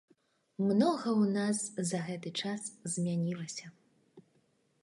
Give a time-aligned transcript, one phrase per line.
[0.69, 1.57] Многа ў нас
[1.91, 2.61] за гэты час
[2.95, 3.65] змянілася.